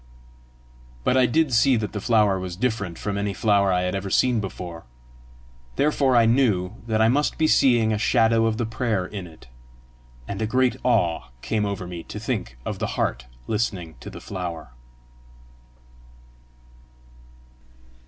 [1.03, 4.09] But I did see that the flower was different from any flower I had ever
[4.09, 4.85] seen before;
[5.75, 9.47] therefore I knew that I must be seeing a shadow of the prayer in it;
[10.27, 14.19] and a great awe came over me to think of the heart listening to the
[14.21, 14.71] flower.